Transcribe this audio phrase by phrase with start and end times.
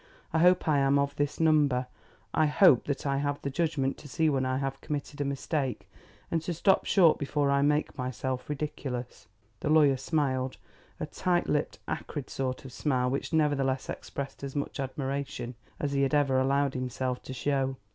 [0.33, 1.85] I hope I am of this number;
[2.33, 5.87] I hope that I have the judgment to see when I have committed a mistake
[6.31, 9.27] and to stop short before I make myself ridiculous."
[9.59, 10.57] The lawyer smiled,
[10.99, 16.03] a tight lipped, acrid sort of smile which nevertheless expressed as much admiration as he
[16.03, 17.75] ever allowed himself to show.